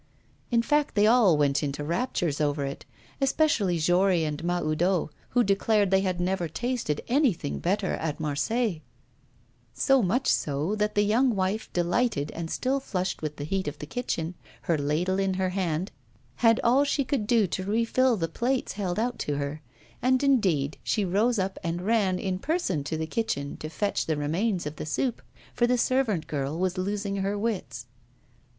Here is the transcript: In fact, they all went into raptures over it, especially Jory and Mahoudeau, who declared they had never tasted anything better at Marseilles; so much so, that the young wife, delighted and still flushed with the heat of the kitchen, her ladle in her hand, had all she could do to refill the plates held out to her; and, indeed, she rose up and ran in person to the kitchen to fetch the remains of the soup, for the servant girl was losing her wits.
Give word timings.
In 0.49 0.63
fact, 0.63 0.95
they 0.95 1.05
all 1.05 1.37
went 1.37 1.61
into 1.61 1.83
raptures 1.83 2.41
over 2.41 2.65
it, 2.65 2.85
especially 3.21 3.77
Jory 3.77 4.23
and 4.23 4.43
Mahoudeau, 4.43 5.11
who 5.29 5.43
declared 5.43 5.91
they 5.91 6.01
had 6.01 6.19
never 6.19 6.47
tasted 6.47 7.01
anything 7.07 7.59
better 7.59 7.93
at 7.93 8.19
Marseilles; 8.19 8.81
so 9.75 10.01
much 10.01 10.25
so, 10.27 10.73
that 10.73 10.95
the 10.95 11.03
young 11.03 11.35
wife, 11.35 11.71
delighted 11.71 12.31
and 12.31 12.49
still 12.49 12.79
flushed 12.79 13.21
with 13.21 13.35
the 13.35 13.43
heat 13.43 13.67
of 13.67 13.77
the 13.77 13.85
kitchen, 13.85 14.33
her 14.63 14.75
ladle 14.75 15.19
in 15.19 15.35
her 15.35 15.49
hand, 15.49 15.91
had 16.37 16.59
all 16.63 16.83
she 16.83 17.03
could 17.05 17.27
do 17.27 17.45
to 17.45 17.63
refill 17.63 18.17
the 18.17 18.27
plates 18.27 18.71
held 18.71 18.97
out 18.97 19.19
to 19.19 19.35
her; 19.35 19.61
and, 20.01 20.23
indeed, 20.23 20.79
she 20.83 21.05
rose 21.05 21.37
up 21.37 21.59
and 21.63 21.83
ran 21.83 22.17
in 22.17 22.39
person 22.39 22.83
to 22.83 22.97
the 22.97 23.05
kitchen 23.05 23.55
to 23.57 23.69
fetch 23.69 24.07
the 24.07 24.17
remains 24.17 24.65
of 24.65 24.77
the 24.77 24.85
soup, 24.87 25.21
for 25.53 25.67
the 25.67 25.77
servant 25.77 26.25
girl 26.25 26.57
was 26.57 26.75
losing 26.79 27.17
her 27.17 27.37
wits. 27.37 27.85